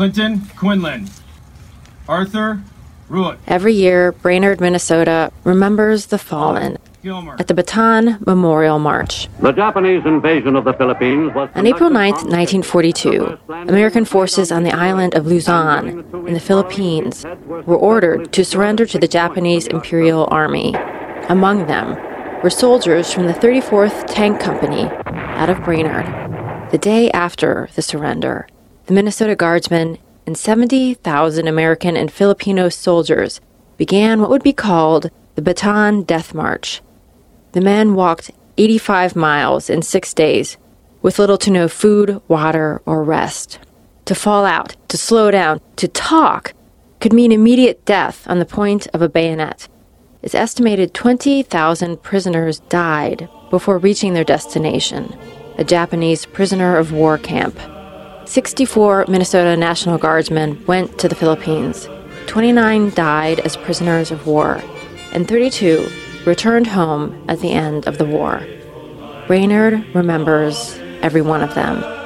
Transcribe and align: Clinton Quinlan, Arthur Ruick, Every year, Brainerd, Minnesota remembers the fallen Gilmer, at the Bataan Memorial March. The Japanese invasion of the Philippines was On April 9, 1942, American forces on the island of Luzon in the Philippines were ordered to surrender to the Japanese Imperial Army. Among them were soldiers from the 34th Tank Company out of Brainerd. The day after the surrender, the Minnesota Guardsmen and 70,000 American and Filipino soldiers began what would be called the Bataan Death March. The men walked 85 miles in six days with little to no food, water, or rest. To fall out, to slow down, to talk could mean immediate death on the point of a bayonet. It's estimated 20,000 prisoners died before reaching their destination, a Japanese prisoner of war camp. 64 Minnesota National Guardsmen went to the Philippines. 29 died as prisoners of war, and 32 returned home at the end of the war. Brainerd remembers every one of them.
Clinton 0.00 0.40
Quinlan, 0.56 1.10
Arthur 2.08 2.62
Ruick, 3.10 3.36
Every 3.46 3.74
year, 3.74 4.12
Brainerd, 4.12 4.58
Minnesota 4.58 5.30
remembers 5.44 6.06
the 6.06 6.16
fallen 6.16 6.78
Gilmer, 7.02 7.36
at 7.38 7.48
the 7.48 7.52
Bataan 7.52 8.26
Memorial 8.26 8.78
March. 8.78 9.28
The 9.40 9.52
Japanese 9.52 10.06
invasion 10.06 10.56
of 10.56 10.64
the 10.64 10.72
Philippines 10.72 11.34
was 11.34 11.50
On 11.54 11.66
April 11.66 11.90
9, 11.90 12.12
1942, 12.12 13.38
American 13.50 14.06
forces 14.06 14.50
on 14.50 14.62
the 14.62 14.72
island 14.72 15.14
of 15.14 15.26
Luzon 15.26 16.02
in 16.26 16.32
the 16.32 16.40
Philippines 16.40 17.26
were 17.66 17.76
ordered 17.76 18.32
to 18.32 18.42
surrender 18.42 18.86
to 18.86 18.98
the 18.98 19.06
Japanese 19.06 19.66
Imperial 19.66 20.26
Army. 20.30 20.74
Among 21.28 21.66
them 21.66 21.98
were 22.42 22.48
soldiers 22.48 23.12
from 23.12 23.26
the 23.26 23.34
34th 23.34 24.06
Tank 24.06 24.40
Company 24.40 24.84
out 25.04 25.50
of 25.50 25.62
Brainerd. 25.62 26.06
The 26.70 26.78
day 26.78 27.10
after 27.10 27.68
the 27.74 27.82
surrender, 27.82 28.46
the 28.90 28.94
Minnesota 28.94 29.36
Guardsmen 29.36 29.98
and 30.26 30.36
70,000 30.36 31.46
American 31.46 31.96
and 31.96 32.10
Filipino 32.10 32.68
soldiers 32.68 33.40
began 33.76 34.20
what 34.20 34.30
would 34.30 34.42
be 34.42 34.52
called 34.52 35.12
the 35.36 35.42
Bataan 35.42 36.04
Death 36.04 36.34
March. 36.34 36.82
The 37.52 37.60
men 37.60 37.94
walked 37.94 38.32
85 38.58 39.14
miles 39.14 39.70
in 39.70 39.82
six 39.82 40.12
days 40.12 40.56
with 41.02 41.20
little 41.20 41.38
to 41.38 41.52
no 41.52 41.68
food, 41.68 42.20
water, 42.26 42.82
or 42.84 43.04
rest. 43.04 43.60
To 44.06 44.14
fall 44.16 44.44
out, 44.44 44.74
to 44.88 44.96
slow 44.96 45.30
down, 45.30 45.60
to 45.76 45.86
talk 45.86 46.52
could 46.98 47.12
mean 47.12 47.30
immediate 47.30 47.84
death 47.84 48.26
on 48.28 48.40
the 48.40 48.44
point 48.44 48.88
of 48.92 49.02
a 49.02 49.08
bayonet. 49.08 49.68
It's 50.20 50.34
estimated 50.34 50.94
20,000 50.94 52.02
prisoners 52.02 52.58
died 52.68 53.28
before 53.50 53.78
reaching 53.78 54.14
their 54.14 54.24
destination, 54.24 55.16
a 55.58 55.62
Japanese 55.62 56.26
prisoner 56.26 56.76
of 56.76 56.90
war 56.90 57.18
camp. 57.18 57.56
64 58.30 59.06
Minnesota 59.08 59.56
National 59.56 59.98
Guardsmen 59.98 60.64
went 60.66 61.00
to 61.00 61.08
the 61.08 61.16
Philippines. 61.16 61.88
29 62.28 62.90
died 62.90 63.40
as 63.40 63.56
prisoners 63.56 64.12
of 64.12 64.24
war, 64.24 64.62
and 65.10 65.26
32 65.26 65.88
returned 66.24 66.68
home 66.68 67.24
at 67.26 67.40
the 67.40 67.50
end 67.50 67.88
of 67.88 67.98
the 67.98 68.04
war. 68.04 68.46
Brainerd 69.26 69.84
remembers 69.96 70.78
every 71.02 71.22
one 71.22 71.42
of 71.42 71.56
them. 71.56 71.99